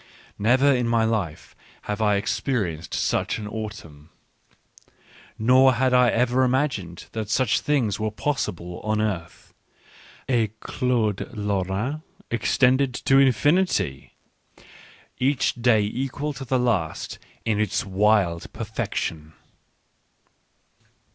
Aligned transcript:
Never 0.39 0.73
in 0.73 0.87
my 0.87 1.03
life 1.05 1.55
have 1.83 2.01
I 2.01 2.15
experienced 2.15 2.95
such 2.95 3.37
an 3.37 3.47
autumn; 3.47 4.09
nor 5.37 5.73
had 5.73 5.93
I 5.93 6.09
ever 6.09 6.41
imagined 6.43 7.05
that 7.11 7.29
such 7.29 7.59
things 7.59 7.99
were 7.99 8.09
possible 8.09 8.79
on 8.79 8.99
earth— 8.99 9.53
a 10.27 10.47
Claude 10.59 11.31
Lorrain 11.37 12.01
extended 12.31 12.95
to 12.95 13.19
infinity, 13.19 14.15
each 15.19 15.53
day 15.53 15.81
equal 15.83 16.33
to 16.33 16.45
the 16.45 16.57
last 16.57 17.19
in 17.45 17.59
its 17.59 17.85
wild 17.85 18.51
perfection. 18.53 19.33